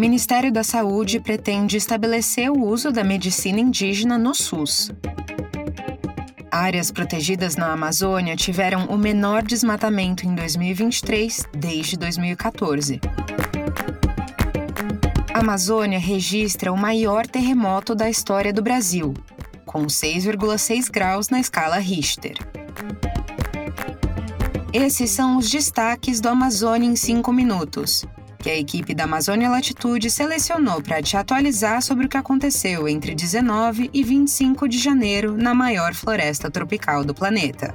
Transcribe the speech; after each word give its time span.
Ministério 0.00 0.50
da 0.50 0.64
Saúde 0.64 1.20
pretende 1.20 1.76
estabelecer 1.76 2.50
o 2.50 2.58
uso 2.58 2.90
da 2.90 3.04
medicina 3.04 3.60
indígena 3.60 4.16
no 4.16 4.34
SUS. 4.34 4.90
Áreas 6.50 6.90
protegidas 6.90 7.54
na 7.54 7.70
Amazônia 7.70 8.34
tiveram 8.34 8.86
o 8.86 8.96
menor 8.96 9.42
desmatamento 9.42 10.26
em 10.26 10.34
2023 10.34 11.46
desde 11.54 11.98
2014. 11.98 12.98
A 15.34 15.40
Amazônia 15.40 15.98
registra 15.98 16.72
o 16.72 16.78
maior 16.78 17.26
terremoto 17.26 17.94
da 17.94 18.08
história 18.08 18.54
do 18.54 18.62
Brasil, 18.62 19.12
com 19.66 19.84
6,6 19.84 20.90
graus 20.90 21.28
na 21.28 21.38
escala 21.38 21.76
Richter. 21.76 22.38
Esses 24.72 25.10
são 25.10 25.36
os 25.36 25.50
destaques 25.50 26.22
do 26.22 26.30
Amazônia 26.30 26.88
em 26.88 26.96
5 26.96 27.30
minutos, 27.34 28.06
que 28.40 28.48
a 28.48 28.58
equipe 28.58 28.94
da 28.94 29.04
Amazônia 29.04 29.50
Latitude 29.50 30.10
selecionou 30.10 30.82
para 30.82 31.02
te 31.02 31.16
atualizar 31.16 31.82
sobre 31.82 32.06
o 32.06 32.08
que 32.08 32.16
aconteceu 32.16 32.88
entre 32.88 33.14
19 33.14 33.90
e 33.92 34.02
25 34.02 34.66
de 34.66 34.78
janeiro 34.78 35.36
na 35.36 35.54
maior 35.54 35.94
floresta 35.94 36.50
tropical 36.50 37.04
do 37.04 37.14
planeta. 37.14 37.74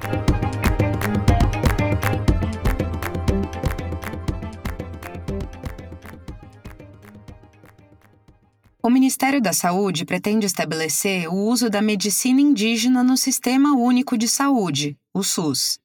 O 8.81 8.89
Ministério 8.89 9.41
da 9.41 9.51
Saúde 9.51 10.05
pretende 10.05 10.45
estabelecer 10.45 11.27
o 11.27 11.33
uso 11.33 11.69
da 11.69 11.81
medicina 11.81 12.41
indígena 12.41 13.03
no 13.03 13.17
Sistema 13.17 13.75
Único 13.75 14.17
de 14.17 14.27
Saúde, 14.27 14.95
o 15.13 15.23
SUS. 15.23 15.79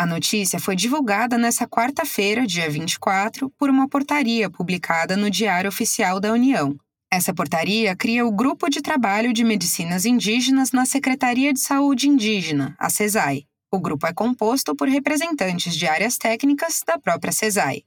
A 0.00 0.06
notícia 0.06 0.58
foi 0.58 0.74
divulgada 0.74 1.36
nesta 1.36 1.68
quarta-feira, 1.68 2.46
dia 2.46 2.70
24, 2.70 3.50
por 3.50 3.68
uma 3.68 3.86
portaria 3.86 4.48
publicada 4.48 5.14
no 5.14 5.28
Diário 5.28 5.68
Oficial 5.68 6.18
da 6.18 6.32
União. 6.32 6.74
Essa 7.12 7.34
portaria 7.34 7.94
cria 7.94 8.24
o 8.24 8.32
Grupo 8.32 8.70
de 8.70 8.80
Trabalho 8.80 9.30
de 9.30 9.44
Medicinas 9.44 10.06
Indígenas 10.06 10.72
na 10.72 10.86
Secretaria 10.86 11.52
de 11.52 11.60
Saúde 11.60 12.08
Indígena, 12.08 12.74
a 12.78 12.88
CESAI. 12.88 13.44
O 13.70 13.78
grupo 13.78 14.06
é 14.06 14.12
composto 14.14 14.74
por 14.74 14.88
representantes 14.88 15.76
de 15.76 15.86
áreas 15.86 16.16
técnicas 16.16 16.82
da 16.86 16.98
própria 16.98 17.30
CESAI. 17.30 17.82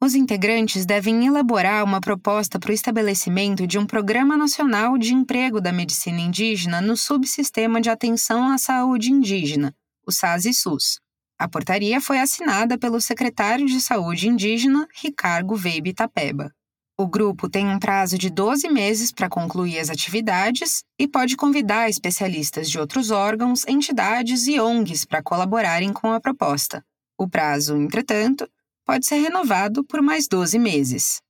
Os 0.00 0.14
integrantes 0.14 0.86
devem 0.86 1.26
elaborar 1.26 1.82
uma 1.82 2.00
proposta 2.00 2.60
para 2.60 2.70
o 2.70 2.72
estabelecimento 2.72 3.66
de 3.66 3.80
um 3.80 3.84
Programa 3.84 4.36
Nacional 4.36 4.96
de 4.96 5.12
Emprego 5.12 5.60
da 5.60 5.72
Medicina 5.72 6.20
Indígena 6.20 6.80
no 6.80 6.96
Subsistema 6.96 7.80
de 7.80 7.90
Atenção 7.90 8.48
à 8.48 8.58
Saúde 8.58 9.10
Indígena, 9.10 9.74
o 10.06 10.12
SASI-SUS. 10.12 11.00
A 11.38 11.46
portaria 11.46 12.00
foi 12.00 12.18
assinada 12.18 12.76
pelo 12.76 13.00
secretário 13.00 13.66
de 13.66 13.80
Saúde 13.80 14.28
indígena, 14.28 14.88
Ricardo 14.92 15.54
Veibe 15.54 15.94
Tapeba. 15.94 16.52
O 16.98 17.06
grupo 17.06 17.48
tem 17.48 17.68
um 17.68 17.78
prazo 17.78 18.18
de 18.18 18.28
12 18.28 18.68
meses 18.68 19.12
para 19.12 19.28
concluir 19.28 19.78
as 19.78 19.88
atividades 19.88 20.82
e 20.98 21.06
pode 21.06 21.36
convidar 21.36 21.88
especialistas 21.88 22.68
de 22.68 22.76
outros 22.76 23.12
órgãos, 23.12 23.64
entidades 23.68 24.48
e 24.48 24.58
ONGs 24.58 25.04
para 25.04 25.22
colaborarem 25.22 25.92
com 25.92 26.12
a 26.12 26.20
proposta. 26.20 26.84
O 27.16 27.28
prazo, 27.28 27.76
entretanto, 27.76 28.50
pode 28.84 29.06
ser 29.06 29.18
renovado 29.18 29.84
por 29.84 30.02
mais 30.02 30.26
12 30.26 30.58
meses. 30.58 31.22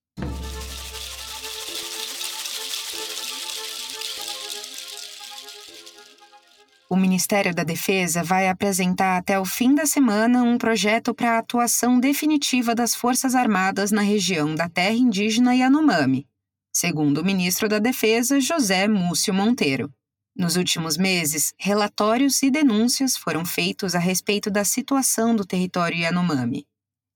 O 6.90 6.96
Ministério 6.96 7.54
da 7.54 7.64
Defesa 7.64 8.22
vai 8.22 8.48
apresentar 8.48 9.18
até 9.18 9.38
o 9.38 9.44
fim 9.44 9.74
da 9.74 9.84
semana 9.84 10.42
um 10.42 10.56
projeto 10.56 11.12
para 11.12 11.32
a 11.32 11.38
atuação 11.38 12.00
definitiva 12.00 12.74
das 12.74 12.94
Forças 12.94 13.34
Armadas 13.34 13.92
na 13.92 14.00
região 14.00 14.54
da 14.54 14.70
terra 14.70 14.94
indígena 14.94 15.54
Yanomami, 15.54 16.26
segundo 16.72 17.18
o 17.18 17.24
ministro 17.24 17.68
da 17.68 17.78
Defesa, 17.78 18.40
José 18.40 18.88
Múcio 18.88 19.34
Monteiro. 19.34 19.92
Nos 20.34 20.56
últimos 20.56 20.96
meses, 20.96 21.52
relatórios 21.58 22.42
e 22.42 22.50
denúncias 22.50 23.18
foram 23.18 23.44
feitos 23.44 23.94
a 23.94 23.98
respeito 23.98 24.50
da 24.50 24.64
situação 24.64 25.36
do 25.36 25.44
território 25.44 25.98
Yanomami. 25.98 26.66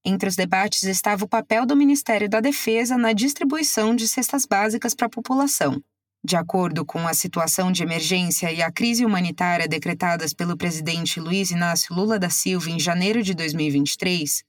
Entre 0.05 0.29
os 0.29 0.37
debates 0.37 0.83
estava 0.83 1.25
o 1.25 1.29
papel 1.29 1.65
do 1.65 1.75
Ministério 1.75 2.29
da 2.29 2.41
Defesa 2.41 2.99
na 2.99 3.15
distribuição 3.15 3.97
de 3.97 4.07
cestas 4.07 4.45
básicas 4.45 4.93
para 4.95 5.07
a 5.07 5.11
população 5.11 5.83
de 6.25 6.37
acordo 6.37 6.85
com 6.85 7.07
a 7.09 7.15
situação 7.15 7.73
de 7.73 7.83
emergência 7.83 8.53
e 8.53 8.63
a 8.63 8.71
crise 8.71 9.05
humanitária 9.05 9.67
decretadas 9.67 10.33
pelo 10.33 10.57
presidente 10.57 11.19
Luiz 11.19 11.51
Inácio 11.51 11.95
Lula 11.95 12.19
da 12.19 12.31
Silva 12.31 12.71
em 12.71 12.79
janeiro 12.79 13.23
de 13.23 13.35
2023, 13.35 14.45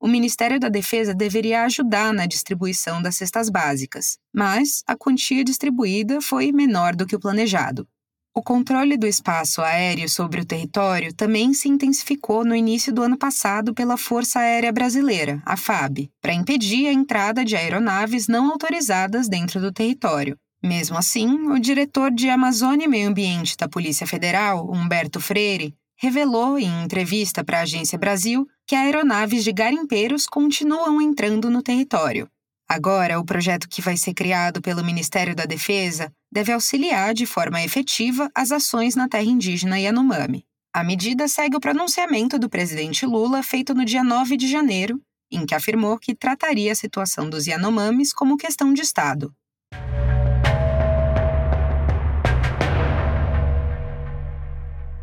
o 0.00 0.08
Ministério 0.08 0.58
da 0.58 0.70
Defesa 0.70 1.14
deveria 1.14 1.62
ajudar 1.64 2.10
na 2.14 2.24
distribuição 2.24 3.02
das 3.02 3.16
cestas 3.16 3.50
básicas, 3.50 4.16
mas 4.34 4.82
a 4.86 4.96
quantia 4.96 5.44
distribuída 5.44 6.22
foi 6.22 6.50
menor 6.52 6.96
do 6.96 7.06
que 7.06 7.14
o 7.14 7.20
planejado. 7.20 7.86
O 8.34 8.42
controle 8.42 8.96
do 8.96 9.06
espaço 9.06 9.60
aéreo 9.60 10.08
sobre 10.08 10.40
o 10.40 10.44
território 10.44 11.12
também 11.12 11.52
se 11.52 11.68
intensificou 11.68 12.44
no 12.46 12.54
início 12.54 12.94
do 12.94 13.02
ano 13.02 13.18
passado 13.18 13.74
pela 13.74 13.98
Força 13.98 14.38
Aérea 14.38 14.72
Brasileira, 14.72 15.42
a 15.44 15.56
FAB, 15.56 16.08
para 16.22 16.32
impedir 16.32 16.86
a 16.86 16.92
entrada 16.92 17.44
de 17.44 17.54
aeronaves 17.54 18.26
não 18.26 18.50
autorizadas 18.50 19.28
dentro 19.28 19.60
do 19.60 19.72
território, 19.72 20.38
mesmo 20.62 20.98
assim, 20.98 21.48
o 21.48 21.58
diretor 21.58 22.10
de 22.10 22.28
Amazônia 22.28 22.84
e 22.84 22.88
Meio 22.88 23.08
Ambiente 23.08 23.56
da 23.56 23.68
Polícia 23.68 24.06
Federal, 24.06 24.70
Humberto 24.70 25.20
Freire, 25.20 25.74
revelou 25.98 26.58
em 26.58 26.82
entrevista 26.82 27.44
para 27.44 27.58
a 27.58 27.62
Agência 27.62 27.98
Brasil 27.98 28.46
que 28.66 28.74
aeronaves 28.74 29.44
de 29.44 29.52
garimpeiros 29.52 30.26
continuam 30.26 31.00
entrando 31.00 31.50
no 31.50 31.62
território. 31.62 32.28
Agora, 32.68 33.18
o 33.18 33.24
projeto 33.24 33.68
que 33.68 33.82
vai 33.82 33.96
ser 33.96 34.14
criado 34.14 34.62
pelo 34.62 34.84
Ministério 34.84 35.34
da 35.34 35.44
Defesa 35.44 36.12
deve 36.32 36.52
auxiliar 36.52 37.12
de 37.12 37.26
forma 37.26 37.62
efetiva 37.62 38.30
as 38.34 38.52
ações 38.52 38.94
na 38.94 39.08
terra 39.08 39.24
indígena 39.24 39.78
Yanomami. 39.78 40.46
A 40.72 40.84
medida 40.84 41.26
segue 41.26 41.56
o 41.56 41.60
pronunciamento 41.60 42.38
do 42.38 42.48
presidente 42.48 43.04
Lula 43.04 43.42
feito 43.42 43.74
no 43.74 43.84
dia 43.84 44.04
9 44.04 44.36
de 44.36 44.46
janeiro, 44.46 45.02
em 45.32 45.44
que 45.44 45.54
afirmou 45.54 45.98
que 45.98 46.14
trataria 46.14 46.70
a 46.70 46.76
situação 46.76 47.28
dos 47.28 47.46
Yanomamis 47.46 48.12
como 48.12 48.36
questão 48.36 48.72
de 48.72 48.82
Estado. 48.82 49.34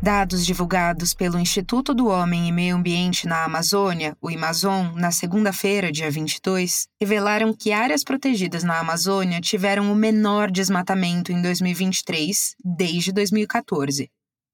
Dados 0.00 0.46
divulgados 0.46 1.12
pelo 1.12 1.40
Instituto 1.40 1.92
do 1.92 2.06
Homem 2.06 2.48
e 2.48 2.52
Meio 2.52 2.76
Ambiente 2.76 3.26
na 3.26 3.44
Amazônia, 3.44 4.16
o 4.22 4.28
Amazon, 4.28 4.94
na 4.94 5.10
segunda-feira, 5.10 5.90
dia 5.90 6.08
22, 6.08 6.86
revelaram 7.00 7.52
que 7.52 7.72
áreas 7.72 8.04
protegidas 8.04 8.62
na 8.62 8.78
Amazônia 8.78 9.40
tiveram 9.40 9.90
o 9.90 9.96
menor 9.96 10.52
desmatamento 10.52 11.32
em 11.32 11.42
2023 11.42 12.54
desde 12.64 13.12
2014. 13.12 14.08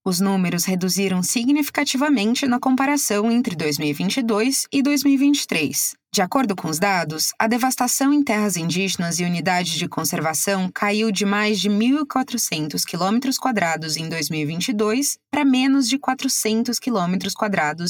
Os 0.07 0.21
números 0.21 0.67
reduziram 0.67 1.23
significativamente 1.23 2.47
na 2.47 2.61
comparação 2.61 3.33
entre 3.33 3.57
2022 3.57 4.67
e 4.71 4.83
2023. 4.83 5.97
De 6.13 6.21
acordo 6.21 6.55
com 6.55 6.69
os 6.69 6.79
dados, 6.79 7.31
a 7.39 7.47
devastação 7.47 8.13
em 8.13 8.23
terras 8.23 8.59
indígenas 8.59 9.19
e 9.19 9.25
unidades 9.25 9.73
de 9.73 9.89
conservação 9.89 10.71
caiu 10.71 11.11
de 11.11 11.25
mais 11.25 11.59
de 11.59 11.71
1.400 11.71 12.85
km 12.85 13.97
em 13.97 14.09
2022 14.11 15.17
para 15.31 15.43
menos 15.43 15.89
de 15.89 15.99
400 15.99 16.79
km 16.79 17.17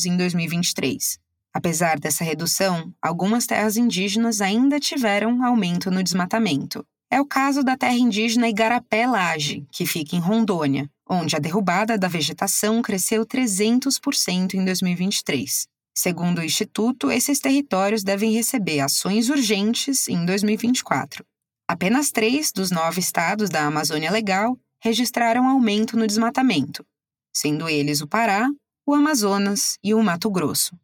em 0.06 0.16
2023. 0.16 1.18
Apesar 1.52 1.98
dessa 1.98 2.22
redução, 2.22 2.94
algumas 3.02 3.44
terras 3.44 3.76
indígenas 3.76 4.40
ainda 4.40 4.78
tiveram 4.78 5.44
aumento 5.44 5.90
no 5.90 6.02
desmatamento. 6.02 6.86
É 7.14 7.20
o 7.20 7.24
caso 7.24 7.62
da 7.62 7.76
terra 7.76 7.94
indígena 7.94 8.48
Igarapé 8.48 9.06
Laje, 9.06 9.64
que 9.70 9.86
fica 9.86 10.16
em 10.16 10.18
Rondônia, 10.18 10.90
onde 11.08 11.36
a 11.36 11.38
derrubada 11.38 11.96
da 11.96 12.08
vegetação 12.08 12.82
cresceu 12.82 13.24
300% 13.24 14.54
em 14.54 14.64
2023. 14.64 15.68
Segundo 15.96 16.40
o 16.40 16.42
Instituto, 16.42 17.12
esses 17.12 17.38
territórios 17.38 18.02
devem 18.02 18.32
receber 18.32 18.80
ações 18.80 19.28
urgentes 19.28 20.08
em 20.08 20.26
2024. 20.26 21.24
Apenas 21.68 22.10
três 22.10 22.50
dos 22.50 22.72
nove 22.72 22.98
estados 22.98 23.48
da 23.48 23.64
Amazônia 23.64 24.10
Legal 24.10 24.58
registraram 24.82 25.48
aumento 25.48 25.96
no 25.96 26.08
desmatamento, 26.08 26.84
sendo 27.32 27.68
eles 27.68 28.00
o 28.00 28.08
Pará, 28.08 28.48
o 28.84 28.92
Amazonas 28.92 29.78
e 29.84 29.94
o 29.94 30.02
Mato 30.02 30.28
Grosso. 30.32 30.76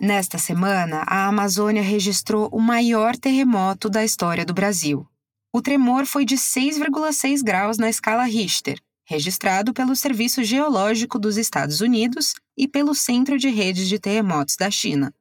Nesta 0.00 0.38
semana, 0.38 1.04
a 1.06 1.26
Amazônia 1.26 1.82
registrou 1.82 2.48
o 2.50 2.58
maior 2.58 3.18
terremoto 3.18 3.90
da 3.90 4.02
história 4.02 4.46
do 4.46 4.54
Brasil. 4.54 5.06
O 5.52 5.60
tremor 5.60 6.06
foi 6.06 6.24
de 6.24 6.36
6,6 6.36 7.42
graus 7.42 7.76
na 7.76 7.90
escala 7.90 8.24
Richter, 8.24 8.80
registrado 9.06 9.74
pelo 9.74 9.94
Serviço 9.94 10.42
Geológico 10.42 11.18
dos 11.18 11.36
Estados 11.36 11.82
Unidos 11.82 12.32
e 12.56 12.66
pelo 12.66 12.94
Centro 12.94 13.36
de 13.36 13.50
Redes 13.50 13.90
de 13.90 13.98
Terremotos 13.98 14.56
da 14.58 14.70
China. 14.70 15.12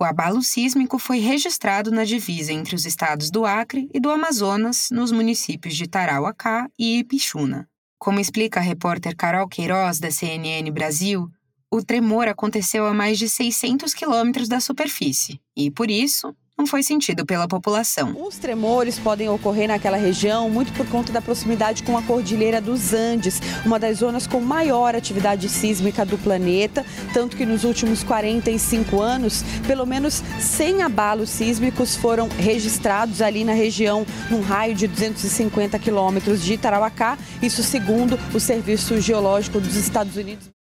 O 0.00 0.02
abalo 0.02 0.42
sísmico 0.42 0.98
foi 0.98 1.18
registrado 1.18 1.90
na 1.90 2.04
divisa 2.04 2.54
entre 2.54 2.74
os 2.74 2.86
estados 2.86 3.30
do 3.30 3.44
Acre 3.44 3.90
e 3.92 4.00
do 4.00 4.08
Amazonas, 4.08 4.88
nos 4.90 5.12
municípios 5.12 5.76
de 5.76 5.86
Tarauacá 5.86 6.70
e 6.78 7.00
Ipixuna. 7.00 7.68
Como 7.98 8.18
explica 8.18 8.60
a 8.60 8.62
repórter 8.62 9.14
Carol 9.14 9.46
Queiroz, 9.46 10.00
da 10.00 10.10
CNN 10.10 10.70
Brasil, 10.70 11.30
O 11.74 11.82
tremor 11.82 12.28
aconteceu 12.28 12.84
a 12.84 12.92
mais 12.92 13.18
de 13.18 13.26
600 13.26 13.94
quilômetros 13.94 14.46
da 14.46 14.60
superfície 14.60 15.40
e, 15.56 15.70
por 15.70 15.90
isso, 15.90 16.36
não 16.58 16.66
foi 16.66 16.82
sentido 16.82 17.24
pela 17.24 17.48
população. 17.48 18.14
Os 18.26 18.36
tremores 18.36 18.98
podem 18.98 19.30
ocorrer 19.30 19.68
naquela 19.68 19.96
região 19.96 20.50
muito 20.50 20.70
por 20.74 20.86
conta 20.88 21.10
da 21.10 21.22
proximidade 21.22 21.82
com 21.82 21.96
a 21.96 22.02
Cordilheira 22.02 22.60
dos 22.60 22.92
Andes, 22.92 23.40
uma 23.64 23.78
das 23.78 24.00
zonas 24.00 24.26
com 24.26 24.38
maior 24.38 24.94
atividade 24.94 25.48
sísmica 25.48 26.04
do 26.04 26.18
planeta, 26.18 26.84
tanto 27.14 27.38
que 27.38 27.46
nos 27.46 27.64
últimos 27.64 28.04
45 28.04 29.00
anos, 29.00 29.42
pelo 29.66 29.86
menos 29.86 30.22
100 30.40 30.82
abalos 30.82 31.30
sísmicos 31.30 31.96
foram 31.96 32.28
registrados 32.28 33.22
ali 33.22 33.44
na 33.44 33.54
região, 33.54 34.04
num 34.30 34.42
raio 34.42 34.74
de 34.74 34.86
250 34.86 35.78
quilômetros 35.78 36.44
de 36.44 36.58
Tarauacá, 36.58 37.16
isso 37.40 37.62
segundo 37.62 38.18
o 38.34 38.38
Serviço 38.38 39.00
Geológico 39.00 39.58
dos 39.58 39.74
Estados 39.74 40.16
Unidos. 40.16 40.52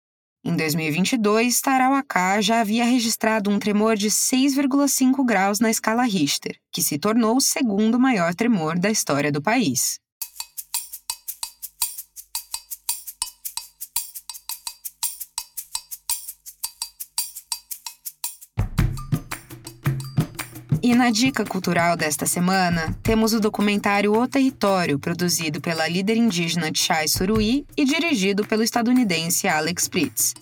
Em 0.43 0.55
2022, 0.55 1.61
Tarauacá 1.61 2.41
já 2.41 2.61
havia 2.61 2.83
registrado 2.83 3.51
um 3.51 3.59
tremor 3.59 3.95
de 3.95 4.09
6,5 4.09 5.23
graus 5.23 5.59
na 5.59 5.69
escala 5.69 6.01
Richter, 6.01 6.57
que 6.71 6.81
se 6.81 6.97
tornou 6.97 7.37
o 7.37 7.41
segundo 7.41 7.99
maior 7.99 8.33
tremor 8.33 8.79
da 8.79 8.89
história 8.89 9.31
do 9.31 9.39
país. 9.39 9.99
E 20.83 20.95
na 20.95 21.11
dica 21.11 21.45
cultural 21.45 21.95
desta 21.95 22.25
semana, 22.25 22.97
temos 23.03 23.33
o 23.33 23.39
documentário 23.39 24.13
O 24.13 24.27
Território, 24.27 24.97
produzido 24.97 25.61
pela 25.61 25.87
líder 25.87 26.17
indígena 26.17 26.71
Chai 26.73 27.07
Suruí 27.07 27.67
e 27.77 27.85
dirigido 27.85 28.43
pelo 28.43 28.63
estadunidense 28.63 29.47
Alex 29.47 29.87
Pritz. 29.87 30.33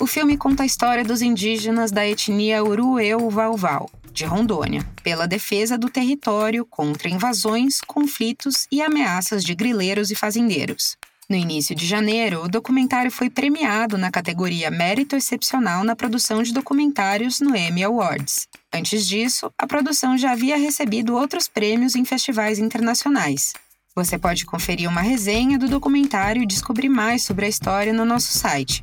O 0.00 0.06
filme 0.06 0.38
conta 0.38 0.62
a 0.62 0.66
história 0.66 1.04
dos 1.04 1.20
indígenas 1.20 1.90
da 1.90 2.06
etnia 2.06 2.64
Urueu-Valval, 2.64 3.90
de 4.10 4.24
Rondônia, 4.24 4.88
pela 5.02 5.28
defesa 5.28 5.76
do 5.76 5.90
território 5.90 6.64
contra 6.64 7.10
invasões, 7.10 7.82
conflitos 7.82 8.66
e 8.72 8.80
ameaças 8.80 9.44
de 9.44 9.54
grileiros 9.54 10.10
e 10.10 10.14
fazendeiros. 10.14 10.96
No 11.30 11.36
início 11.36 11.76
de 11.76 11.84
janeiro, 11.84 12.42
o 12.42 12.48
documentário 12.48 13.10
foi 13.10 13.28
premiado 13.28 13.98
na 13.98 14.10
categoria 14.10 14.70
Mérito 14.70 15.14
Excepcional 15.14 15.84
na 15.84 15.94
produção 15.94 16.42
de 16.42 16.54
documentários 16.54 17.38
no 17.38 17.54
Emmy 17.54 17.84
Awards. 17.84 18.48
Antes 18.72 19.06
disso, 19.06 19.52
a 19.58 19.66
produção 19.66 20.16
já 20.16 20.32
havia 20.32 20.56
recebido 20.56 21.14
outros 21.14 21.46
prêmios 21.46 21.94
em 21.94 22.02
festivais 22.02 22.58
internacionais. 22.58 23.52
Você 23.94 24.16
pode 24.16 24.46
conferir 24.46 24.88
uma 24.88 25.02
resenha 25.02 25.58
do 25.58 25.68
documentário 25.68 26.42
e 26.42 26.46
descobrir 26.46 26.88
mais 26.88 27.24
sobre 27.24 27.44
a 27.44 27.48
história 27.48 27.92
no 27.92 28.06
nosso 28.06 28.32
site 28.32 28.82